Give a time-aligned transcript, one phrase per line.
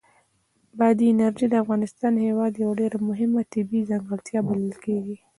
[0.79, 5.15] بادي انرژي د افغانستان هېواد یوه ډېره مهمه طبیعي ځانګړتیا بلل کېږي.